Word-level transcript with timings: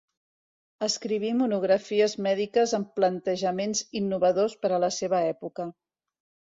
Escriví 0.85 1.29
monografies 1.41 2.17
mèdiques 2.29 2.73
amb 2.81 2.91
plantejaments 3.01 3.85
innovadors 4.03 4.61
per 4.65 4.75
a 4.81 4.85
la 4.87 4.95
seva 5.01 5.23
època. 5.37 5.73